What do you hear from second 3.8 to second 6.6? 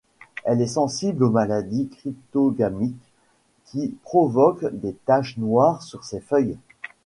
provoquent des taches noires sur ses feuilles.